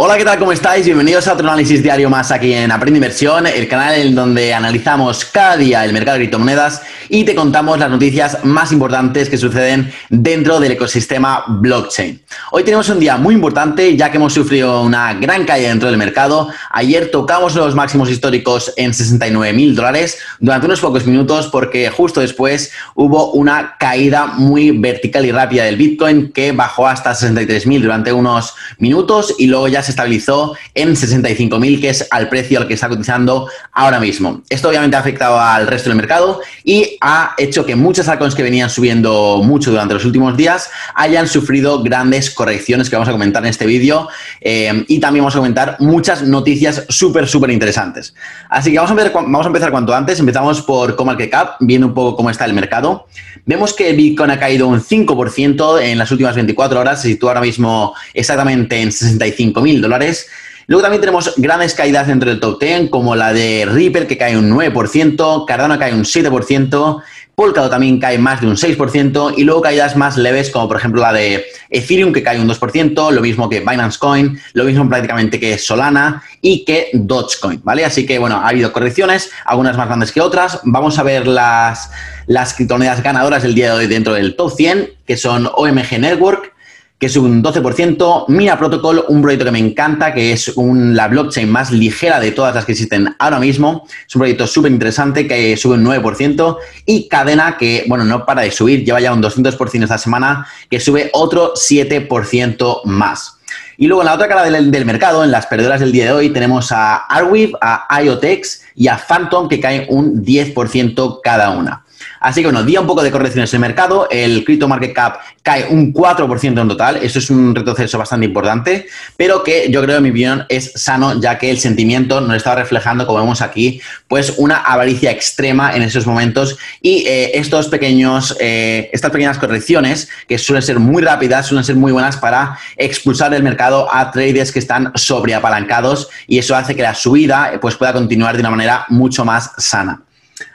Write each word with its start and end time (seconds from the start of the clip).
Hola, 0.00 0.16
¿qué 0.16 0.24
tal? 0.24 0.38
¿Cómo 0.38 0.52
estáis? 0.52 0.86
Bienvenidos 0.86 1.26
a 1.26 1.32
otro 1.32 1.48
análisis 1.48 1.82
diario 1.82 2.08
más 2.08 2.30
aquí 2.30 2.52
en 2.52 2.70
Aprende 2.70 2.98
Inversión, 2.98 3.48
el 3.48 3.66
canal 3.66 3.96
en 3.96 4.14
donde 4.14 4.54
analizamos 4.54 5.24
cada 5.24 5.56
día 5.56 5.84
el 5.84 5.92
mercado 5.92 6.16
de 6.16 6.20
criptomonedas 6.20 6.82
y 7.08 7.24
te 7.24 7.34
contamos 7.34 7.80
las 7.80 7.90
noticias 7.90 8.44
más 8.44 8.70
importantes 8.70 9.28
que 9.28 9.36
suceden 9.36 9.92
dentro 10.08 10.60
del 10.60 10.70
ecosistema 10.70 11.42
blockchain. 11.48 12.22
Hoy 12.52 12.62
tenemos 12.62 12.88
un 12.90 13.00
día 13.00 13.16
muy 13.16 13.34
importante 13.34 13.96
ya 13.96 14.08
que 14.12 14.18
hemos 14.18 14.32
sufrido 14.32 14.82
una 14.82 15.14
gran 15.14 15.44
caída 15.44 15.70
dentro 15.70 15.88
del 15.88 15.98
mercado. 15.98 16.48
Ayer 16.70 17.10
tocamos 17.10 17.56
los 17.56 17.74
máximos 17.74 18.08
históricos 18.08 18.72
en 18.76 18.94
69 18.94 19.52
mil 19.52 19.74
dólares 19.74 20.18
durante 20.38 20.66
unos 20.66 20.80
pocos 20.80 21.06
minutos 21.06 21.48
porque 21.48 21.90
justo 21.90 22.20
después 22.20 22.70
hubo 22.94 23.32
una 23.32 23.76
caída 23.80 24.26
muy 24.26 24.70
vertical 24.70 25.26
y 25.26 25.32
rápida 25.32 25.64
del 25.64 25.76
Bitcoin 25.76 26.30
que 26.30 26.52
bajó 26.52 26.86
hasta 26.86 27.16
63 27.16 27.66
mil 27.66 27.82
durante 27.82 28.12
unos 28.12 28.54
minutos 28.78 29.34
y 29.38 29.48
luego 29.48 29.66
ya 29.66 29.82
se 29.82 29.87
estabilizó 29.90 30.56
en 30.74 30.90
65.000, 30.90 31.80
que 31.80 31.90
es 31.90 32.06
al 32.10 32.28
precio 32.28 32.58
al 32.58 32.68
que 32.68 32.74
está 32.74 32.88
cotizando 32.88 33.48
ahora 33.72 34.00
mismo. 34.00 34.42
Esto 34.48 34.68
obviamente 34.68 34.96
ha 34.96 35.00
afectado 35.00 35.40
al 35.40 35.66
resto 35.66 35.90
del 35.90 35.96
mercado 35.96 36.40
y 36.64 36.96
ha 37.00 37.34
hecho 37.38 37.64
que 37.64 37.76
muchas 37.76 38.08
altcoins 38.08 38.34
que 38.34 38.42
venían 38.42 38.70
subiendo 38.70 39.40
mucho 39.44 39.70
durante 39.70 39.94
los 39.94 40.04
últimos 40.04 40.36
días 40.36 40.70
hayan 40.94 41.28
sufrido 41.28 41.82
grandes 41.82 42.30
correcciones 42.30 42.90
que 42.90 42.96
vamos 42.96 43.08
a 43.08 43.12
comentar 43.12 43.42
en 43.42 43.50
este 43.50 43.66
vídeo 43.66 44.08
eh, 44.40 44.84
y 44.88 44.98
también 45.00 45.24
vamos 45.24 45.34
a 45.34 45.38
comentar 45.38 45.76
muchas 45.80 46.22
noticias 46.22 46.84
súper, 46.88 47.26
súper 47.26 47.50
interesantes. 47.50 48.14
Así 48.48 48.70
que 48.70 48.78
vamos 48.78 48.90
a, 48.90 48.94
ver, 48.94 49.12
vamos 49.12 49.46
a 49.46 49.48
empezar 49.48 49.70
cuanto 49.70 49.94
antes. 49.94 50.18
Empezamos 50.18 50.62
por 50.62 50.96
ComarketCap, 50.96 51.56
viendo 51.60 51.86
un 51.86 51.94
poco 51.94 52.16
cómo 52.16 52.30
está 52.30 52.44
el 52.44 52.54
mercado. 52.54 53.06
Vemos 53.44 53.72
que 53.72 53.92
Bitcoin 53.92 54.30
ha 54.30 54.38
caído 54.38 54.68
un 54.68 54.80
5% 54.80 55.80
en 55.80 55.98
las 55.98 56.10
últimas 56.10 56.34
24 56.34 56.80
horas, 56.80 57.00
se 57.00 57.08
sitúa 57.08 57.30
ahora 57.30 57.40
mismo 57.40 57.94
exactamente 58.12 58.80
en 58.80 58.90
65.000 58.90 59.77
dólares. 59.82 60.28
Luego 60.68 60.82
también 60.82 61.00
tenemos 61.00 61.32
grandes 61.38 61.72
caídas 61.72 62.08
dentro 62.08 62.28
del 62.28 62.40
top 62.40 62.60
10, 62.60 62.90
como 62.90 63.16
la 63.16 63.32
de 63.32 63.66
Ripple, 63.66 64.06
que 64.06 64.18
cae 64.18 64.36
un 64.36 64.50
9%, 64.50 65.46
Cardano 65.46 65.78
cae 65.78 65.94
un 65.94 66.04
7%, 66.04 67.02
Polkadot 67.34 67.70
también 67.70 67.98
cae 67.98 68.18
más 68.18 68.42
de 68.42 68.48
un 68.48 68.56
6%, 68.56 69.32
y 69.38 69.44
luego 69.44 69.62
caídas 69.62 69.96
más 69.96 70.18
leves, 70.18 70.50
como 70.50 70.68
por 70.68 70.76
ejemplo 70.76 71.00
la 71.00 71.14
de 71.14 71.46
Ethereum, 71.70 72.12
que 72.12 72.22
cae 72.22 72.38
un 72.38 72.46
2%, 72.46 73.10
lo 73.12 73.20
mismo 73.22 73.48
que 73.48 73.60
Binance 73.60 73.98
Coin, 73.98 74.38
lo 74.52 74.64
mismo 74.64 74.86
prácticamente 74.86 75.40
que 75.40 75.56
Solana 75.56 76.22
y 76.42 76.66
que 76.66 76.90
Dogecoin, 76.92 77.62
¿vale? 77.64 77.86
Así 77.86 78.04
que, 78.04 78.18
bueno, 78.18 78.36
ha 78.36 78.48
habido 78.48 78.70
correcciones, 78.70 79.30
algunas 79.46 79.74
más 79.78 79.86
grandes 79.86 80.12
que 80.12 80.20
otras. 80.20 80.60
Vamos 80.64 80.98
a 80.98 81.02
ver 81.02 81.26
las, 81.26 81.90
las 82.26 82.52
criptomonedas 82.52 83.02
ganadoras 83.02 83.42
del 83.42 83.54
día 83.54 83.72
de 83.72 83.78
hoy 83.78 83.86
dentro 83.86 84.12
del 84.12 84.36
top 84.36 84.52
100, 84.54 84.90
que 85.06 85.16
son 85.16 85.48
OMG 85.50 85.98
Network, 85.98 86.52
que 86.98 87.06
es 87.06 87.16
un 87.16 87.42
12%, 87.44 88.24
Mina 88.28 88.58
Protocol, 88.58 89.04
un 89.08 89.22
proyecto 89.22 89.44
que 89.44 89.52
me 89.52 89.60
encanta, 89.60 90.12
que 90.12 90.32
es 90.32 90.52
la 90.56 91.06
blockchain 91.06 91.48
más 91.48 91.70
ligera 91.70 92.18
de 92.18 92.32
todas 92.32 92.54
las 92.54 92.64
que 92.64 92.72
existen 92.72 93.14
ahora 93.20 93.38
mismo. 93.38 93.86
Es 94.06 94.16
un 94.16 94.20
proyecto 94.20 94.48
súper 94.48 94.72
interesante 94.72 95.28
que 95.28 95.56
sube 95.56 95.76
un 95.76 95.84
9%. 95.84 96.56
Y 96.86 97.08
Cadena, 97.08 97.56
que, 97.56 97.84
bueno, 97.86 98.04
no 98.04 98.26
para 98.26 98.42
de 98.42 98.50
subir, 98.50 98.84
lleva 98.84 99.00
ya 99.00 99.12
un 99.12 99.22
200% 99.22 99.84
esta 99.84 99.98
semana, 99.98 100.46
que 100.68 100.80
sube 100.80 101.08
otro 101.12 101.54
7% 101.54 102.84
más. 102.84 103.38
Y 103.76 103.86
luego 103.86 104.02
en 104.02 104.06
la 104.06 104.14
otra 104.14 104.26
cara 104.26 104.42
del, 104.42 104.72
del, 104.72 104.84
mercado, 104.84 105.22
en 105.22 105.30
las 105.30 105.46
perdedoras 105.46 105.78
del 105.78 105.92
día 105.92 106.06
de 106.06 106.12
hoy, 106.12 106.30
tenemos 106.30 106.72
a 106.72 106.96
Arweave, 106.96 107.52
a 107.60 108.02
IoTex 108.02 108.62
y 108.74 108.88
a 108.88 108.98
Phantom, 108.98 109.48
que 109.48 109.60
caen 109.60 109.86
un 109.88 110.24
10% 110.24 111.20
cada 111.22 111.50
una. 111.50 111.84
Así 112.20 112.40
que 112.40 112.46
bueno, 112.46 112.64
día 112.64 112.80
un 112.80 112.86
poco 112.86 113.02
de 113.02 113.10
correcciones 113.10 113.52
en 113.52 113.58
el 113.58 113.60
mercado. 113.60 114.08
El 114.10 114.44
Crypto 114.44 114.68
Market 114.68 114.92
Cap 114.92 115.20
cae 115.42 115.66
un 115.68 115.92
4% 115.92 116.60
en 116.60 116.68
total. 116.68 116.96
Eso 116.96 117.18
es 117.18 117.30
un 117.30 117.54
retroceso 117.54 117.98
bastante 117.98 118.26
importante, 118.26 118.86
pero 119.16 119.42
que 119.42 119.70
yo 119.70 119.82
creo, 119.82 119.98
en 119.98 120.02
mi 120.02 120.10
opinión, 120.10 120.44
es 120.48 120.72
sano, 120.74 121.20
ya 121.20 121.38
que 121.38 121.50
el 121.50 121.58
sentimiento 121.58 122.20
nos 122.20 122.36
está 122.36 122.54
reflejando, 122.54 123.06
como 123.06 123.20
vemos 123.20 123.40
aquí, 123.40 123.80
pues 124.06 124.34
una 124.36 124.58
avaricia 124.58 125.10
extrema 125.10 125.74
en 125.74 125.82
esos 125.82 126.06
momentos. 126.06 126.58
Y 126.82 127.04
eh, 127.06 127.32
estos 127.34 127.68
pequeños, 127.68 128.36
eh, 128.40 128.90
estas 128.92 129.10
pequeñas 129.10 129.38
correcciones, 129.38 130.08
que 130.26 130.38
suelen 130.38 130.62
ser 130.62 130.78
muy 130.78 131.02
rápidas, 131.02 131.46
suelen 131.46 131.64
ser 131.64 131.76
muy 131.76 131.92
buenas 131.92 132.16
para 132.16 132.58
expulsar 132.76 133.30
del 133.30 133.42
mercado 133.42 133.88
a 133.92 134.10
traders 134.10 134.52
que 134.52 134.58
están 134.58 134.92
sobreapalancados 134.94 136.08
y 136.26 136.38
eso 136.38 136.56
hace 136.56 136.74
que 136.74 136.82
la 136.82 136.94
subida 136.94 137.52
pues, 137.60 137.76
pueda 137.76 137.92
continuar 137.92 138.36
de 138.36 138.40
una 138.40 138.50
manera 138.50 138.86
mucho 138.88 139.24
más 139.24 139.52
sana. 139.58 140.02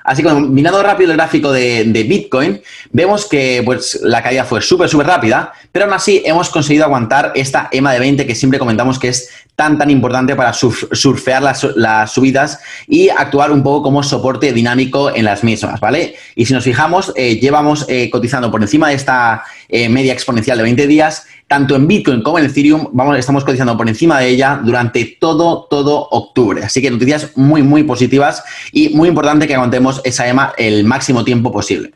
Así 0.03 0.21
que 0.21 0.33
mirando 0.33 0.81
rápido 0.83 1.11
el 1.11 1.17
gráfico 1.17 1.51
de, 1.51 2.05
Bitcoin, 2.07 2.61
vemos 2.91 3.25
que 3.25 3.61
pues, 3.63 3.99
la 4.03 4.21
caída 4.21 4.43
fue 4.43 4.61
súper, 4.61 4.89
súper 4.89 5.07
rápida, 5.07 5.53
pero 5.71 5.85
aún 5.85 5.93
así 5.93 6.21
hemos 6.25 6.49
conseguido 6.49 6.85
aguantar 6.85 7.31
esta 7.35 7.69
EMA 7.71 7.93
de 7.93 7.99
20 7.99 8.27
que 8.27 8.35
siempre 8.35 8.59
comentamos 8.59 8.99
que 8.99 9.09
es 9.09 9.29
tan, 9.55 9.77
tan 9.77 9.89
importante 9.89 10.35
para 10.35 10.51
surfear 10.53 11.43
las, 11.43 12.11
subidas 12.11 12.59
y 12.87 13.09
actuar 13.09 13.51
un 13.51 13.63
poco 13.63 13.83
como 13.83 14.03
soporte 14.03 14.51
dinámico 14.51 15.15
en 15.15 15.25
las 15.25 15.43
mismas, 15.43 15.79
¿vale? 15.79 16.15
Y 16.35 16.45
si 16.45 16.53
nos 16.53 16.63
fijamos, 16.63 17.13
eh, 17.15 17.39
llevamos 17.39 17.85
eh, 17.87 18.09
cotizando 18.09 18.49
por 18.49 18.61
encima 18.61 18.89
de 18.89 18.95
esta 18.95 19.43
eh, 19.69 19.89
media 19.89 20.13
exponencial 20.13 20.57
de 20.57 20.63
20 20.63 20.87
días, 20.87 21.27
tanto 21.53 21.75
en 21.75 21.87
Bitcoin 21.87 22.23
como 22.23 22.39
en 22.39 22.45
Ethereum, 22.45 22.87
vamos, 22.93 23.15
estamos 23.15 23.45
cotizando 23.45 23.77
por 23.77 23.87
encima 23.87 24.19
de 24.19 24.27
ella 24.27 24.59
durante 24.63 25.05
todo, 25.19 25.67
todo 25.69 26.07
octubre. 26.09 26.63
Así 26.63 26.81
que 26.81 26.89
noticias 26.89 27.29
muy, 27.35 27.61
muy 27.61 27.83
positivas 27.83 28.43
y 28.71 28.89
muy 28.89 29.07
importante 29.07 29.45
que 29.45 29.53
aguantemos 29.53 30.01
esa 30.03 30.27
EMA 30.27 30.55
el 30.57 30.83
máximo 30.83 31.23
tiempo 31.23 31.51
posible. 31.51 31.91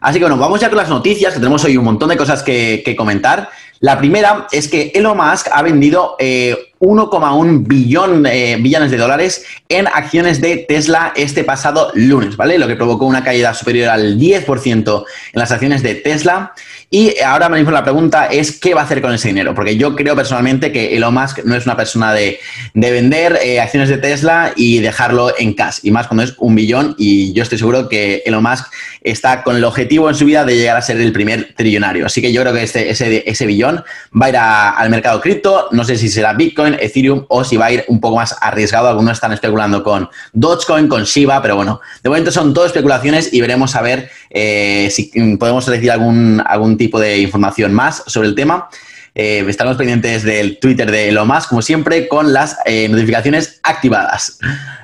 Así 0.00 0.18
que 0.18 0.24
bueno, 0.24 0.38
vamos 0.38 0.58
ya 0.58 0.70
con 0.70 0.78
las 0.78 0.88
noticias, 0.88 1.34
que 1.34 1.38
tenemos 1.38 1.62
hoy 1.64 1.76
un 1.76 1.84
montón 1.84 2.08
de 2.08 2.16
cosas 2.16 2.42
que, 2.42 2.94
comentar. 2.96 3.50
La 3.80 3.98
primera 3.98 4.46
es 4.50 4.68
que 4.68 4.90
Elon 4.94 5.18
Musk 5.18 5.48
ha 5.52 5.60
vendido 5.60 6.16
1,1 6.18 7.66
billón 7.66 8.24
eh, 8.24 8.56
billones 8.58 8.90
de 8.90 8.96
dólares 8.96 9.44
en 9.68 9.86
acciones 9.86 10.40
de 10.40 10.64
Tesla 10.66 11.12
este 11.14 11.44
pasado 11.44 11.90
lunes, 11.94 12.38
¿vale? 12.38 12.58
Lo 12.58 12.66
que 12.66 12.76
provocó 12.76 13.04
una 13.04 13.22
caída 13.22 13.52
superior 13.52 13.90
al 13.90 14.18
10% 14.18 15.04
en 15.34 15.38
las 15.38 15.52
acciones 15.52 15.82
de 15.82 15.94
Tesla. 15.96 16.54
Y 16.90 17.18
ahora 17.20 17.48
mismo 17.48 17.70
la 17.70 17.82
pregunta 17.82 18.26
es 18.26 18.58
qué 18.58 18.74
va 18.74 18.82
a 18.82 18.84
hacer 18.84 19.02
con 19.02 19.12
ese 19.12 19.28
dinero, 19.28 19.54
porque 19.54 19.76
yo 19.76 19.96
creo 19.96 20.14
personalmente 20.14 20.72
que 20.72 20.96
Elon 20.96 21.14
Musk 21.14 21.44
no 21.44 21.56
es 21.56 21.66
una 21.66 21.76
persona 21.76 22.12
de, 22.12 22.38
vender 22.74 23.38
eh, 23.42 23.60
acciones 23.60 23.88
de 23.88 23.98
Tesla 23.98 24.52
y 24.56 24.78
dejarlo 24.78 25.32
en 25.38 25.54
cash, 25.54 25.78
y 25.82 25.90
más 25.90 26.06
cuando 26.06 26.22
es 26.22 26.34
un 26.38 26.54
billón, 26.54 26.94
y 26.98 27.32
yo 27.32 27.42
estoy 27.42 27.58
seguro 27.58 27.88
que 27.88 28.22
Elon 28.26 28.42
Musk 28.42 28.66
está 29.02 29.42
con 29.42 29.56
el 29.56 29.64
objetivo 29.64 30.08
en 30.08 30.14
su 30.14 30.24
vida 30.24 30.44
de 30.44 30.56
llegar 30.56 30.76
a 30.76 30.82
ser 30.82 31.00
el 31.00 31.12
primer 31.12 31.54
trillonario. 31.54 32.06
Así 32.06 32.22
que 32.22 32.32
yo 32.32 32.40
creo 32.42 32.54
que 32.54 32.62
este, 32.62 32.90
ese, 32.90 33.22
ese 33.26 33.46
billón 33.46 33.84
va 34.20 34.26
a 34.26 34.28
ir 34.28 34.36
al 34.36 34.90
mercado 34.90 35.20
cripto, 35.20 35.68
no 35.72 35.84
sé 35.84 35.96
si 35.96 36.08
será 36.08 36.32
Bitcoin, 36.32 36.76
Ethereum 36.80 37.24
o 37.28 37.44
si 37.44 37.56
va 37.56 37.66
a 37.66 37.72
ir 37.72 37.84
un 37.88 38.00
poco 38.00 38.16
más 38.16 38.36
arriesgado. 38.40 38.88
Algunos 38.88 39.12
están 39.12 39.32
especulando 39.32 39.82
con 39.82 40.08
Dogecoin, 40.32 40.88
con 40.88 41.04
Shiba, 41.04 41.42
pero 41.42 41.56
bueno, 41.56 41.80
de 42.02 42.08
momento 42.08 42.30
son 42.30 42.54
todo 42.54 42.66
especulaciones 42.66 43.32
y 43.32 43.40
veremos 43.40 43.76
a 43.76 43.82
ver 43.82 44.10
eh, 44.30 44.88
si 44.90 45.10
podemos 45.38 45.66
decir 45.66 45.90
algún, 45.90 46.42
algún 46.44 46.73
tipo 46.76 46.98
de 47.00 47.18
información 47.18 47.72
más 47.72 48.02
sobre 48.06 48.28
el 48.28 48.34
tema. 48.34 48.68
Eh, 49.14 49.44
estaremos 49.48 49.78
pendientes 49.78 50.24
del 50.24 50.58
Twitter 50.58 50.90
de 50.90 51.12
lo 51.12 51.24
más, 51.24 51.46
como 51.46 51.62
siempre, 51.62 52.08
con 52.08 52.32
las 52.32 52.56
eh, 52.64 52.88
notificaciones 52.88 53.60
activadas. 53.62 54.38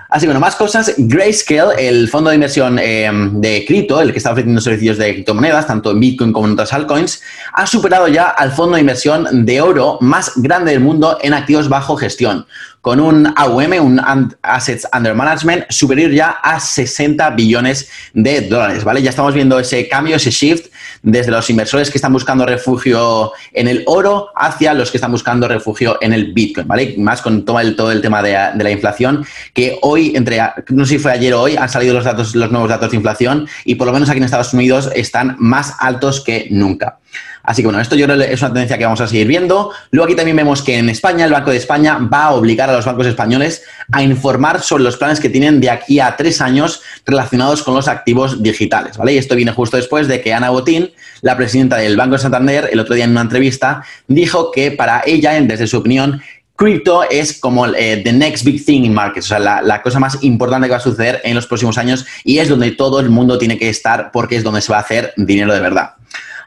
Así 0.09 0.23
que, 0.23 0.27
bueno, 0.27 0.41
más 0.41 0.57
cosas. 0.57 0.95
Grayscale, 0.99 1.89
el 1.89 2.09
fondo 2.09 2.31
de 2.31 2.37
inversión 2.37 2.77
de 2.77 3.65
cripto, 3.67 4.01
el 4.01 4.11
que 4.11 4.19
está 4.19 4.31
ofreciendo 4.33 4.61
servicios 4.61 4.99
de 4.99 5.13
criptomonedas, 5.15 5.69
tanto 5.69 5.93
en 5.93 6.01
Bitcoin 6.01 6.33
como 6.33 6.47
en 6.47 6.53
otras 6.55 6.73
altcoins, 6.73 7.23
ha 7.53 7.67
superado 7.67 8.09
ya 8.09 8.25
al 8.25 8.51
fondo 8.51 8.75
de 8.75 8.81
inversión 8.81 9.47
de 9.47 9.61
oro 9.61 9.99
más 10.01 10.33
grande 10.37 10.73
del 10.73 10.81
mundo 10.81 11.19
en 11.23 11.33
activos 11.33 11.69
bajo 11.69 11.97
gestión 11.97 12.45
con 12.81 12.99
un 12.99 13.33
AUM, 13.37 13.73
un 13.81 14.01
Assets 14.43 14.89
Under 14.97 15.15
Management, 15.15 15.71
superior 15.71 16.11
ya 16.13 16.31
a 16.31 16.59
60 16.59 17.31
billones 17.31 17.91
de 18.15 18.43
dólares, 18.43 18.85
¿vale? 18.85 19.03
Ya 19.03 19.11
estamos 19.11 19.35
viendo 19.35 19.59
ese 19.59 19.89
cambio, 19.89 20.17
ese 20.17 20.31
shift 20.31 20.73
desde 21.03 21.31
los 21.31 21.49
inversores 21.51 21.91
que 21.91 21.99
están 21.99 22.13
buscando 22.13 22.47
refugio 22.47 23.33
en 23.53 23.69
el 23.69 23.83
oro 23.87 24.29
hacia 24.37 24.75
los 24.75 24.91
que 24.91 24.99
están 24.99 25.13
buscando 25.13 25.49
refugio 25.49 25.99
en 26.01 26.13
el 26.13 26.33
Bitcoin, 26.33 26.69
¿vale? 26.69 26.95
Más 26.99 27.23
con 27.23 27.45
todo 27.45 27.61
el, 27.61 27.77
todo 27.77 27.93
el 27.93 28.01
tema 28.01 28.23
de, 28.23 28.37
de 28.55 28.65
la 28.65 28.71
inflación, 28.71 29.25
que 29.55 29.79
hoy, 29.83 30.13
entre, 30.15 30.41
no 30.69 30.85
sé 30.85 30.95
si 30.95 30.99
fue 30.99 31.13
ayer 31.13 31.35
o 31.35 31.43
hoy, 31.43 31.57
han 31.57 31.69
salido 31.69 31.95
los 31.95 32.05
datos, 32.05 32.35
los 32.35 32.51
nuevos 32.51 32.69
datos 32.69 32.91
de 32.91 32.97
inflación 32.97 33.49
y 33.65 33.75
por 33.75 33.87
lo 33.87 33.93
menos 33.93 34.09
aquí 34.09 34.19
en 34.19 34.25
Estados 34.25 34.55
Unidos 34.55 34.91
están 34.95 35.37
más 35.39 35.75
altos 35.79 36.23
que 36.23 36.49
nunca. 36.51 37.00
Así 37.43 37.63
que 37.63 37.67
bueno, 37.67 37.81
esto 37.81 37.97
yo 37.97 38.07
creo 38.07 38.19
que 38.19 38.33
es 38.33 38.41
una 38.43 38.53
tendencia 38.53 38.77
que 38.77 38.85
vamos 38.85 39.01
a 39.01 39.07
seguir 39.07 39.27
viendo. 39.27 39.73
Luego 39.91 40.07
aquí 40.07 40.15
también 40.15 40.37
vemos 40.37 40.63
que 40.63 40.79
en 40.79 40.89
España, 40.89 41.25
el 41.25 41.33
Banco 41.33 41.51
de 41.51 41.57
España 41.57 41.99
va 41.99 42.25
a 42.25 42.33
obligar 42.33 42.69
a 42.69 42.75
los 42.75 42.85
bancos 42.85 43.07
españoles 43.07 43.63
a 43.93 44.03
informar 44.03 44.61
sobre 44.61 44.85
los 44.85 44.97
planes 44.97 45.21
que 45.21 45.31
tienen 45.31 45.61
de 45.61 45.71
aquí 45.71 46.01
a 46.01 46.17
tres 46.17 46.41
años 46.41 46.83
relacionados 47.07 47.63
con 47.63 47.75
los 47.75 47.89
activos 47.89 48.43
digitales, 48.43 48.97
¿vale? 48.97 49.15
Y 49.15 49.19
esto 49.19 49.35
viene 49.35 49.53
justo 49.53 49.77
después 49.77 50.07
de 50.07 50.21
que 50.21 50.35
Ana 50.35 50.51
Botín, 50.51 50.91
la 51.23 51.37
presidenta 51.37 51.77
del 51.77 51.97
Banco 51.97 52.13
de 52.17 52.23
Santander, 52.23 52.69
el 52.71 52.79
otro 52.79 52.95
día 52.95 53.05
en 53.05 53.13
una 53.13 53.23
entrevista, 53.23 53.85
dijo 54.07 54.51
que 54.51 54.73
para 54.73 55.03
ella, 55.07 55.33
desde 55.41 55.67
su 55.67 55.79
opinión, 55.79 56.21
cripto 56.57 57.05
es 57.09 57.41
como 57.41 57.67
eh, 57.67 58.03
the 58.05 58.13
next 58.13 58.45
big 58.45 58.63
thing 58.63 58.85
in 58.85 58.93
markets, 58.93 59.27
o 59.27 59.29
sea, 59.31 59.39
la, 59.39 59.63
la, 59.63 59.81
cosa 59.81 59.99
más 59.99 60.23
importante 60.23 60.67
que 60.67 60.73
va 60.73 60.77
a 60.77 60.81
suceder 60.81 61.21
en 61.25 61.35
los 61.35 61.47
próximos 61.47 61.79
años 61.79 62.05
y 62.23 62.39
es 62.39 62.51
donde 62.51 62.73
todo 62.73 63.01
el 63.01 63.09
mundo 63.09 63.39
tiene 63.39 63.57
que 63.57 63.71
estar 63.71 64.11
porque 64.13 64.37
es 64.37 64.45
donde 64.45 64.61
se 64.61 64.71
va 64.71 64.77
a 64.77 64.83
hacer 64.83 65.15
dinero 65.17 65.55
de 65.55 65.61
verdad. 65.61 65.95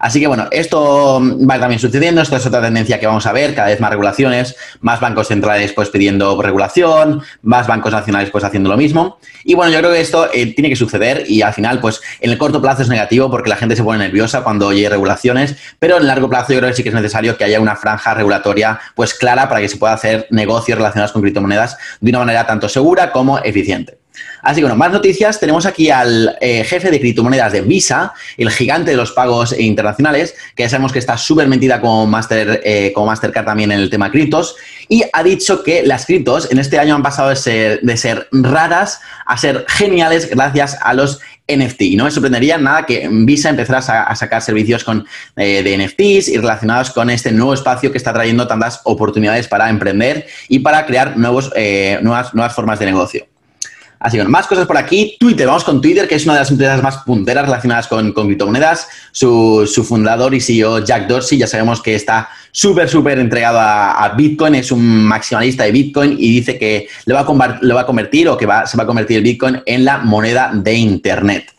Así 0.03 0.19
que 0.19 0.27
bueno, 0.27 0.49
esto 0.51 1.21
va 1.49 1.57
también 1.57 1.79
sucediendo, 1.79 2.21
esto 2.21 2.35
es 2.35 2.45
otra 2.45 2.61
tendencia 2.61 2.99
que 2.99 3.07
vamos 3.07 3.25
a 3.25 3.31
ver, 3.31 3.55
cada 3.55 3.69
vez 3.69 3.79
más 3.79 3.89
regulaciones, 3.89 4.53
más 4.81 4.99
bancos 4.99 5.29
centrales 5.29 5.71
pues 5.71 5.87
pidiendo 5.87 6.41
regulación, 6.41 7.21
más 7.41 7.67
bancos 7.67 7.93
nacionales 7.93 8.29
pues 8.29 8.43
haciendo 8.43 8.69
lo 8.69 8.75
mismo. 8.75 9.17
Y 9.45 9.53
bueno, 9.53 9.71
yo 9.71 9.79
creo 9.79 9.91
que 9.93 10.01
esto 10.01 10.27
eh, 10.33 10.53
tiene 10.53 10.67
que 10.67 10.75
suceder 10.75 11.23
y 11.29 11.41
al 11.41 11.53
final 11.53 11.79
pues 11.79 12.01
en 12.19 12.31
el 12.31 12.37
corto 12.37 12.61
plazo 12.61 12.81
es 12.81 12.89
negativo 12.89 13.31
porque 13.31 13.49
la 13.49 13.55
gente 13.55 13.77
se 13.77 13.83
pone 13.85 13.97
nerviosa 13.97 14.43
cuando 14.43 14.67
oye 14.67 14.89
regulaciones, 14.89 15.55
pero 15.79 15.95
en 15.95 16.01
el 16.01 16.07
largo 16.09 16.29
plazo 16.29 16.51
yo 16.51 16.59
creo 16.59 16.71
que 16.71 16.75
sí 16.75 16.83
que 16.83 16.89
es 16.89 16.95
necesario 16.95 17.37
que 17.37 17.45
haya 17.45 17.61
una 17.61 17.77
franja 17.77 18.13
regulatoria 18.13 18.81
pues 18.95 19.13
clara 19.13 19.47
para 19.47 19.61
que 19.61 19.69
se 19.69 19.77
pueda 19.77 19.93
hacer 19.93 20.27
negocios 20.31 20.77
relacionados 20.77 21.13
con 21.13 21.21
criptomonedas 21.21 21.77
de 22.01 22.09
una 22.09 22.19
manera 22.19 22.45
tanto 22.45 22.67
segura 22.67 23.13
como 23.13 23.39
eficiente. 23.39 24.02
Así 24.41 24.57
que 24.57 24.63
bueno, 24.63 24.75
más 24.75 24.91
noticias. 24.91 25.39
Tenemos 25.39 25.65
aquí 25.65 25.89
al 25.89 26.35
eh, 26.41 26.63
jefe 26.63 26.91
de 26.91 26.99
criptomonedas 26.99 27.53
de 27.53 27.61
Visa, 27.61 28.13
el 28.37 28.49
gigante 28.51 28.91
de 28.91 28.97
los 28.97 29.11
pagos 29.11 29.57
internacionales, 29.57 30.35
que 30.55 30.63
ya 30.63 30.69
sabemos 30.69 30.91
que 30.91 30.99
está 30.99 31.17
súper 31.17 31.47
metida 31.47 31.79
como, 31.79 32.05
Master, 32.05 32.61
eh, 32.63 32.93
Mastercard 32.95 33.45
también 33.45 33.71
en 33.71 33.79
el 33.79 33.89
tema 33.89 34.11
criptos, 34.11 34.55
y 34.89 35.03
ha 35.11 35.23
dicho 35.23 35.63
que 35.63 35.83
las 35.83 36.05
criptos 36.05 36.51
en 36.51 36.59
este 36.59 36.77
año 36.77 36.95
han 36.95 37.03
pasado 37.03 37.29
de 37.29 37.35
ser, 37.37 37.81
de 37.81 37.97
ser 37.97 38.27
raras 38.31 38.99
a 39.25 39.37
ser 39.37 39.65
geniales 39.69 40.29
gracias 40.29 40.77
a 40.81 40.93
los 40.93 41.19
NFT. 41.47 41.81
Y 41.81 41.95
no 41.95 42.05
me 42.05 42.11
sorprendería 42.11 42.57
nada 42.57 42.85
que 42.85 43.07
Visa 43.09 43.49
empezara 43.49 43.79
a, 43.79 44.15
sacar 44.15 44.41
servicios 44.41 44.83
con, 44.83 45.05
eh, 45.37 45.63
de 45.63 45.77
NFTs 45.77 46.29
y 46.29 46.37
relacionados 46.37 46.91
con 46.91 47.09
este 47.09 47.31
nuevo 47.31 47.53
espacio 47.53 47.91
que 47.91 47.97
está 47.97 48.13
trayendo 48.13 48.47
tantas 48.47 48.81
oportunidades 48.83 49.47
para 49.47 49.69
emprender 49.69 50.27
y 50.49 50.59
para 50.59 50.85
crear 50.85 51.17
nuevos, 51.17 51.51
nuevas, 52.01 52.33
nuevas 52.33 52.53
formas 52.53 52.79
de 52.79 52.85
negocio. 52.85 53.32
Así 54.03 54.17
que 54.17 54.23
más 54.25 54.47
cosas 54.47 54.67
por 54.67 54.75
aquí. 54.75 55.15
Twitter, 55.17 55.47
vamos 55.47 55.63
con 55.63 55.81
Twitter, 55.81 56.09
que 56.09 56.15
es 56.15 56.25
una 56.25 56.33
de 56.33 56.39
las 56.41 56.51
empresas 56.51 56.83
más 56.83 56.97
punteras 56.97 57.45
relacionadas 57.45 57.87
con, 57.87 58.11
criptomonedas. 58.11 58.89
Su, 59.13 59.65
fundador 59.87 60.35
y 60.35 60.41
CEO 60.41 60.83
Jack 60.83 61.07
Dorsey, 61.07 61.37
ya 61.37 61.47
sabemos 61.47 61.81
que 61.81 61.95
está 61.95 62.27
súper, 62.51 62.89
súper 62.89 63.17
entregado 63.17 63.59
a, 63.61 64.13
Bitcoin, 64.17 64.55
es 64.55 64.73
un 64.73 65.05
maximalista 65.05 65.63
de 65.63 65.71
Bitcoin 65.71 66.17
y 66.19 66.31
dice 66.31 66.59
que 66.59 66.89
le 67.05 67.13
va 67.13 67.21
a, 67.21 67.23
va 67.23 67.81
a 67.81 67.85
convertir 67.85 68.27
o 68.27 68.37
que 68.37 68.45
se 68.65 68.77
va 68.77 68.83
a 68.83 68.85
convertir 68.85 69.17
el 69.17 69.23
Bitcoin 69.23 69.61
en 69.65 69.85
la 69.85 69.99
moneda 69.99 70.51
de 70.53 70.73
Internet. 70.73 71.53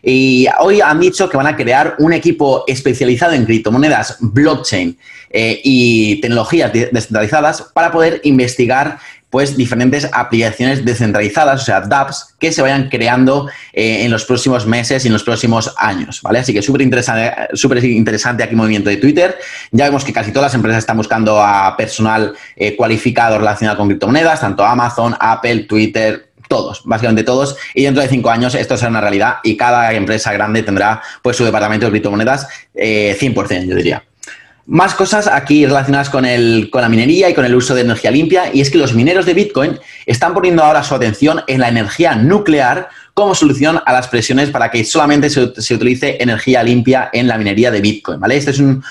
Y 0.00 0.46
hoy 0.60 0.80
han 0.80 1.00
dicho 1.00 1.28
que 1.28 1.36
van 1.36 1.48
a 1.48 1.56
crear 1.56 1.96
un 1.98 2.12
equipo 2.12 2.62
especializado 2.68 3.32
en 3.32 3.44
criptomonedas, 3.44 4.18
blockchain 4.20 4.96
eh, 5.30 5.60
y 5.64 6.20
tecnologías 6.20 6.72
descentralizadas 6.72 7.62
para 7.74 7.90
poder 7.90 8.20
investigar 8.24 9.00
pues 9.30 9.56
diferentes 9.56 10.08
aplicaciones 10.12 10.84
descentralizadas, 10.84 11.62
o 11.62 11.64
sea, 11.64 11.80
dApps, 11.80 12.34
que 12.38 12.52
se 12.52 12.62
vayan 12.62 12.88
creando 12.88 13.48
eh, 13.72 14.04
en 14.04 14.10
los 14.10 14.24
próximos 14.24 14.66
meses 14.66 15.04
y 15.04 15.08
en 15.08 15.12
los 15.12 15.22
próximos 15.22 15.74
años, 15.76 16.22
¿vale? 16.22 16.38
Así 16.38 16.54
que 16.54 16.62
súper 16.62 16.82
interesante, 16.82 17.34
súper 17.54 17.84
interesante 17.84 18.42
aquí 18.42 18.52
el 18.52 18.56
movimiento 18.56 18.88
de 18.88 18.96
Twitter. 18.96 19.36
Ya 19.70 19.84
vemos 19.84 20.04
que 20.04 20.12
casi 20.12 20.32
todas 20.32 20.46
las 20.46 20.54
empresas 20.54 20.78
están 20.78 20.96
buscando 20.96 21.42
a 21.42 21.76
personal 21.76 22.34
eh, 22.56 22.74
cualificado 22.76 23.38
relacionado 23.38 23.76
con 23.76 23.88
criptomonedas, 23.88 24.40
tanto 24.40 24.64
Amazon, 24.64 25.14
Apple, 25.20 25.64
Twitter, 25.64 26.28
todos, 26.48 26.82
básicamente 26.84 27.24
todos, 27.24 27.56
y 27.74 27.84
dentro 27.84 28.02
de 28.02 28.08
cinco 28.08 28.30
años 28.30 28.54
esto 28.54 28.76
será 28.76 28.90
una 28.90 29.02
realidad 29.02 29.36
y 29.44 29.56
cada 29.56 29.92
empresa 29.92 30.32
grande 30.32 30.62
tendrá 30.62 31.02
pues 31.22 31.36
su 31.36 31.44
departamento 31.44 31.86
de 31.86 31.90
criptomonedas 31.90 32.48
eh, 32.74 33.16
100%, 33.20 33.66
yo 33.66 33.76
diría. 33.76 34.02
Más 34.70 34.94
cosas 34.94 35.28
aquí 35.28 35.64
relacionadas 35.64 36.10
con, 36.10 36.26
el, 36.26 36.68
con 36.70 36.82
la 36.82 36.90
minería 36.90 37.30
y 37.30 37.32
con 37.32 37.46
el 37.46 37.54
uso 37.54 37.74
de 37.74 37.80
energía 37.80 38.10
limpia, 38.10 38.50
y 38.52 38.60
es 38.60 38.70
que 38.70 38.76
los 38.76 38.92
mineros 38.92 39.24
de 39.24 39.32
Bitcoin 39.32 39.78
están 40.04 40.34
poniendo 40.34 40.62
ahora 40.62 40.82
su 40.82 40.94
atención 40.94 41.40
en 41.46 41.60
la 41.60 41.68
energía 41.68 42.14
nuclear 42.16 42.90
como 43.14 43.34
solución 43.34 43.80
a 43.86 43.92
las 43.94 44.08
presiones 44.08 44.50
para 44.50 44.70
que 44.70 44.84
solamente 44.84 45.30
se, 45.30 45.74
utilice 45.74 46.18
energía 46.20 46.62
limpia 46.62 47.08
en 47.14 47.28
la 47.28 47.38
minería 47.38 47.70
de 47.70 47.80
Bitcoin, 47.80 48.20
¿vale? 48.20 48.36
Este 48.36 48.50
es 48.50 48.58
un, 48.58 48.84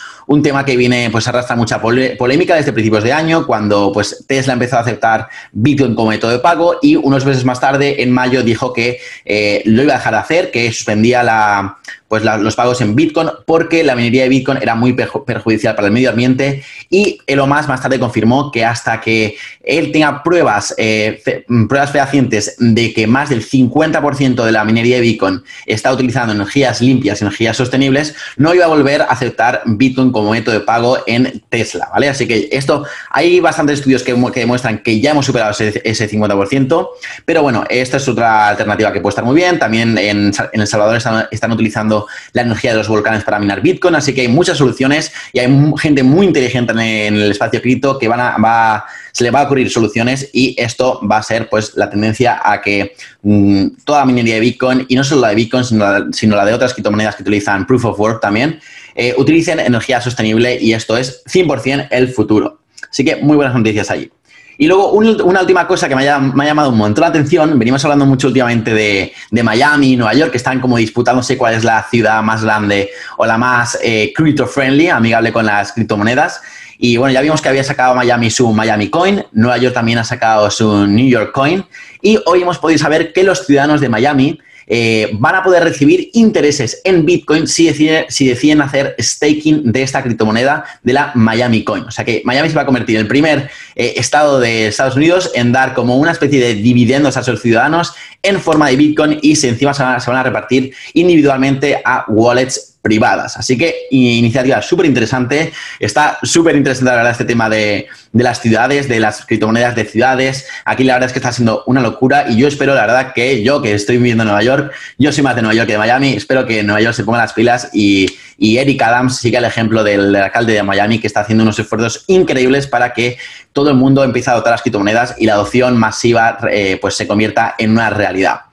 tema 0.43 0.65
que 0.65 0.75
viene, 0.75 1.09
pues 1.11 1.27
arrastra 1.27 1.55
mucha 1.55 1.81
polémica 1.81 2.55
desde 2.55 2.73
principios 2.73 3.03
de 3.03 3.13
año, 3.13 3.47
cuando 3.47 3.91
pues 3.93 4.25
Tesla 4.27 4.53
empezó 4.53 4.77
a 4.77 4.81
aceptar 4.81 5.29
Bitcoin 5.51 5.95
como 5.95 6.09
método 6.09 6.31
de 6.31 6.39
pago 6.39 6.77
y 6.81 6.95
unos 6.95 7.25
meses 7.25 7.45
más 7.45 7.59
tarde, 7.59 8.01
en 8.03 8.11
mayo, 8.11 8.43
dijo 8.43 8.73
que 8.73 8.99
eh, 9.25 9.61
lo 9.65 9.83
iba 9.83 9.93
a 9.93 9.97
dejar 9.97 10.13
de 10.13 10.19
hacer, 10.19 10.51
que 10.51 10.71
suspendía 10.71 11.23
la, 11.23 11.77
pues 12.07 12.23
los 12.23 12.55
pagos 12.55 12.79
en 12.81 12.95
Bitcoin 12.95 13.29
porque 13.45 13.83
la 13.83 13.95
minería 13.95 14.23
de 14.23 14.29
Bitcoin 14.29 14.59
era 14.61 14.75
muy 14.75 14.93
perjudicial 14.93 15.75
para 15.75 15.87
el 15.87 15.93
medio 15.93 16.09
ambiente 16.09 16.63
y 16.89 17.19
Elon 17.27 17.49
Musk 17.49 17.67
más 17.67 17.81
tarde 17.81 17.99
confirmó 17.99 18.51
que 18.51 18.63
hasta 18.63 19.01
que 19.01 19.35
él 19.63 19.91
tenga 19.91 20.23
pruebas, 20.23 20.73
eh, 20.77 21.21
pruebas 21.67 21.91
fehacientes 21.91 22.55
de 22.59 22.93
que 22.93 23.07
más 23.07 23.29
del 23.29 23.43
50% 23.45 24.45
de 24.45 24.51
la 24.51 24.63
minería 24.63 24.95
de 24.95 25.01
Bitcoin 25.01 25.43
está 25.65 25.91
utilizando 25.91 26.33
energías 26.33 26.81
limpias, 26.81 27.21
energías 27.21 27.57
sostenibles, 27.57 28.15
no 28.37 28.53
iba 28.53 28.65
a 28.65 28.69
volver 28.69 29.01
a 29.01 29.05
aceptar 29.05 29.63
Bitcoin 29.65 30.11
como 30.17 30.31
método 30.31 30.53
de 30.53 30.61
pago 30.61 30.97
en 31.05 31.43
Tesla, 31.49 31.89
¿vale? 31.91 32.09
Así 32.09 32.27
que 32.27 32.49
esto, 32.51 32.85
hay 33.09 33.39
bastantes 33.39 33.79
estudios 33.79 34.03
que, 34.03 34.13
demuestran 34.13 34.79
que 34.79 34.99
ya 34.99 35.11
hemos 35.11 35.25
superado 35.25 35.51
ese, 35.51 36.09
50%, 36.09 36.89
pero 37.25 37.41
bueno, 37.41 37.63
esta 37.69 37.97
es 37.97 38.07
otra 38.07 38.49
alternativa 38.49 38.91
que 38.91 39.01
puede 39.01 39.11
estar 39.11 39.25
muy 39.25 39.35
bien. 39.35 39.59
También 39.59 39.97
en, 39.97 40.31
El 40.53 40.67
Salvador 40.67 40.97
están 41.31 41.51
utilizando 41.51 42.07
la 42.33 42.43
energía 42.43 42.71
de 42.71 42.77
los 42.77 42.87
volcanes 42.87 43.23
para 43.23 43.39
minar 43.39 43.61
Bitcoin, 43.61 43.95
así 43.95 44.13
que 44.13 44.21
hay 44.21 44.27
muchas 44.27 44.57
soluciones 44.57 45.11
y 45.33 45.39
hay 45.39 45.73
gente 45.77 46.03
muy 46.03 46.25
inteligente 46.25 46.71
en 46.71 47.15
el 47.15 47.31
espacio 47.31 47.61
cripto 47.61 47.97
que 47.97 48.07
van 48.07 48.19
a, 48.21 48.85
se 49.11 49.23
le 49.23 49.31
va 49.31 49.41
a 49.41 49.43
ocurrir 49.43 49.69
soluciones 49.69 50.29
y 50.33 50.55
esto 50.57 51.01
va 51.09 51.17
a 51.17 51.23
ser 51.23 51.49
pues 51.49 51.73
la 51.75 51.89
tendencia 51.89 52.39
a 52.43 52.61
que 52.61 52.95
mm, 53.23 53.67
toda 53.83 53.99
la 53.99 54.05
minería 54.05 54.35
de 54.35 54.41
Bitcoin, 54.41 54.85
y 54.87 54.95
no 54.95 55.03
solo 55.03 55.21
la 55.21 55.29
de 55.29 55.35
Bitcoin, 55.35 55.63
sino 55.63 56.35
la, 56.35 56.45
de 56.45 56.53
otras 56.53 56.73
criptomonedas 56.73 57.15
que 57.15 57.23
utilizan 57.23 57.65
Proof 57.65 57.85
of 57.85 57.99
Work 57.99 58.21
también, 58.21 58.59
eh, 58.99 59.13
utilicen 59.15 59.59
energía 59.59 60.01
sostenible 60.01 60.57
y 60.59 60.73
esto 60.73 60.97
es 60.97 61.23
100% 61.25 61.87
el 61.91 62.09
futuro. 62.09 62.61
Así 62.89 63.05
que 63.05 63.17
muy 63.17 63.35
buenas 63.35 63.55
noticias 63.55 63.91
allí. 63.91 64.11
Y 64.59 64.65
luego, 64.65 64.89
una 64.89 65.41
última 65.41 65.67
cosa 65.67 65.87
que 65.87 65.95
me 65.95 66.09
ha, 66.09 66.19
llamado 66.19 66.71
un 66.71 66.77
montón 66.79 67.03
la 67.03 67.09
atención, 67.09 67.59
venimos 67.59 67.83
hablando 67.85 68.07
mucho 68.07 68.27
últimamente 68.27 68.73
de, 68.73 69.13
de, 69.29 69.43
Miami, 69.43 69.95
Nueva 69.95 70.15
York, 70.15 70.31
que 70.31 70.37
están 70.37 70.59
como 70.59 70.77
disputándose 70.77 71.37
cuál 71.37 71.53
es 71.53 71.63
la 71.63 71.83
ciudad 71.83 72.23
más 72.23 72.43
grande 72.43 72.89
o 73.17 73.25
la 73.27 73.37
más 73.37 73.77
eh, 73.83 74.11
crypto-friendly, 74.15 74.89
amigable 74.89 75.31
con 75.31 75.45
las 75.45 75.73
criptomonedas. 75.73 76.41
Y 76.79 76.97
bueno, 76.97 77.13
ya 77.13 77.21
vimos 77.21 77.39
que 77.39 77.49
había 77.49 77.63
sacado 77.63 77.93
Miami 77.93 78.31
su 78.31 78.51
Miami 78.51 78.89
Coin, 78.89 79.23
Nueva 79.31 79.57
York 79.57 79.75
también 79.75 79.99
ha 79.99 80.03
sacado 80.03 80.49
su 80.49 80.87
New 80.87 81.07
York 81.07 81.31
Coin, 81.33 81.63
y 82.01 82.19
hoy 82.25 82.41
hemos 82.41 82.57
podido 82.57 82.79
saber 82.79 83.13
que 83.13 83.23
los 83.23 83.45
ciudadanos 83.45 83.79
de 83.79 83.89
Miami 83.89 84.39
eh, 84.67 85.09
van 85.13 85.35
a 85.35 85.43
poder 85.43 85.63
recibir 85.63 86.09
intereses 86.13 86.81
en 86.83 87.05
Bitcoin 87.05 87.47
si 87.47 87.67
deciden, 87.67 88.05
si 88.09 88.27
deciden 88.27 88.61
hacer 88.61 88.95
staking 88.99 89.71
de 89.71 89.81
esta 89.81 90.03
criptomoneda 90.03 90.65
de 90.83 90.93
la 90.93 91.11
Miami 91.15 91.63
Coin. 91.63 91.85
O 91.85 91.91
sea 91.91 92.03
que 92.03 92.21
Miami 92.25 92.49
se 92.49 92.55
va 92.55 92.63
a 92.63 92.65
convertir 92.65 92.97
en 92.97 93.03
el 93.03 93.07
primer 93.07 93.49
eh, 93.75 93.93
estado 93.95 94.39
de 94.39 94.67
Estados 94.67 94.95
Unidos 94.95 95.31
en 95.33 95.51
dar 95.51 95.73
como 95.73 95.97
una 95.97 96.11
especie 96.11 96.39
de 96.39 96.55
dividendos 96.55 97.15
a 97.15 97.23
sus 97.23 97.41
ciudadanos 97.41 97.93
en 98.21 98.41
forma 98.41 98.69
de 98.69 98.75
Bitcoin 98.75 99.19
y 99.21 99.31
encima 99.47 99.73
se 99.73 99.83
van 99.83 100.19
a 100.19 100.23
repartir 100.23 100.73
individualmente 100.93 101.81
a 101.85 102.05
wallets 102.07 102.76
privadas. 102.87 103.35
Así 103.35 103.57
que 103.57 103.87
iniciativa 103.91 104.61
súper 104.61 104.85
interesante. 104.85 105.51
Está 105.77 106.19
súper 106.23 106.55
interesante 106.55 106.89
la 106.89 106.95
verdad 106.95 107.11
este 107.11 107.25
tema 107.25 107.49
de, 107.49 107.87
las 108.13 108.39
ciudades, 108.39 108.87
de 108.87 109.01
las 109.01 109.25
criptomonedas 109.25 109.75
de 109.75 109.83
ciudades. 109.83 110.47
Aquí 110.63 110.85
la 110.85 110.93
verdad 110.93 111.07
es 111.07 111.13
que 111.13 111.19
está 111.19 111.33
siendo 111.33 111.63
una 111.67 111.81
locura 111.81 112.27
y 112.29 112.37
yo 112.37 112.47
espero 112.47 112.73
la 112.73 112.85
verdad 112.85 113.11
que 113.13 113.43
yo 113.43 113.61
que 113.61 113.73
estoy 113.73 113.97
viviendo 113.97 114.23
en 114.23 114.27
Nueva 114.27 114.41
York, 114.41 114.71
yo 114.97 115.11
soy 115.11 115.21
más 115.21 115.35
de 115.35 115.41
Nueva 115.41 115.55
York 115.55 115.67
que 115.67 115.73
de 115.73 115.79
Miami, 115.79 116.13
espero 116.13 116.45
que 116.45 116.63
Nueva 116.63 116.79
York 116.79 116.95
se 116.95 117.03
ponga 117.03 117.17
las 117.17 117.33
pilas 117.33 117.69
y, 117.73 118.07
Eric 118.39 118.81
Adams 118.81 119.17
siga 119.17 119.39
el 119.39 119.45
ejemplo 119.45 119.83
del, 119.83 120.15
alcalde 120.15 120.53
de 120.53 120.63
Miami 120.63 120.99
que 120.99 121.07
está 121.07 121.21
haciendo 121.21 121.43
unos 121.43 121.59
esfuerzos 121.59 122.05
increíbles 122.07 122.67
para 122.67 122.93
que 122.93 123.17
todo 123.51 123.71
el 123.71 123.75
mundo 123.75 124.03
empiece 124.03 124.29
a 124.29 124.33
adoptar 124.33 124.51
las 124.51 124.61
criptomonedas 124.61 125.15
y 125.17 125.25
la 125.25 125.33
adopción 125.33 125.75
masiva 125.75 126.37
eh, 126.51 126.77
pues 126.79 126.95
se 126.95 127.07
convierta 127.07 127.55
en 127.57 127.71
una 127.71 127.89
realidad. 127.89 128.46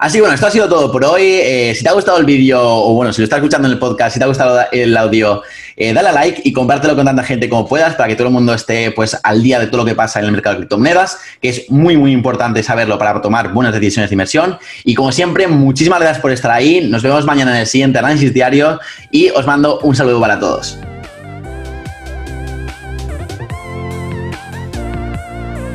Así 0.00 0.18
bueno, 0.18 0.34
esto 0.34 0.46
ha 0.46 0.50
sido 0.50 0.66
todo 0.66 0.90
por 0.90 1.04
hoy. 1.04 1.20
Eh, 1.22 1.74
si 1.76 1.82
te 1.82 1.90
ha 1.90 1.92
gustado 1.92 2.16
el 2.16 2.24
vídeo, 2.24 2.58
o 2.58 2.94
bueno, 2.94 3.12
si 3.12 3.20
lo 3.20 3.24
estás 3.24 3.36
escuchando 3.36 3.68
en 3.68 3.72
el 3.72 3.78
podcast, 3.78 4.14
si 4.14 4.18
te 4.18 4.24
ha 4.24 4.28
gustado 4.28 4.58
el 4.72 4.96
audio, 4.96 5.42
eh, 5.76 5.92
dale 5.92 6.08
a 6.08 6.12
like 6.12 6.40
y 6.42 6.54
compártelo 6.54 6.96
con 6.96 7.04
tanta 7.04 7.22
gente 7.22 7.50
como 7.50 7.68
puedas 7.68 7.96
para 7.96 8.08
que 8.08 8.16
todo 8.16 8.28
el 8.28 8.32
mundo 8.32 8.54
esté 8.54 8.92
pues 8.92 9.14
al 9.22 9.42
día 9.42 9.60
de 9.60 9.66
todo 9.66 9.82
lo 9.82 9.84
que 9.84 9.94
pasa 9.94 10.18
en 10.18 10.24
el 10.24 10.32
mercado 10.32 10.54
de 10.54 10.60
criptomonedas, 10.60 11.18
que 11.42 11.50
es 11.50 11.70
muy, 11.70 11.98
muy 11.98 12.12
importante 12.12 12.62
saberlo 12.62 12.98
para 12.98 13.20
tomar 13.20 13.52
buenas 13.52 13.74
decisiones 13.74 14.08
de 14.08 14.14
inversión. 14.14 14.58
Y 14.84 14.94
como 14.94 15.12
siempre, 15.12 15.46
muchísimas 15.48 16.00
gracias 16.00 16.22
por 16.22 16.32
estar 16.32 16.50
ahí. 16.50 16.80
Nos 16.88 17.02
vemos 17.02 17.26
mañana 17.26 17.50
en 17.50 17.60
el 17.60 17.66
siguiente 17.66 17.98
análisis 17.98 18.32
diario 18.32 18.80
y 19.10 19.28
os 19.28 19.46
mando 19.46 19.80
un 19.80 19.94
saludo 19.94 20.18
para 20.18 20.40
todos. 20.40 20.78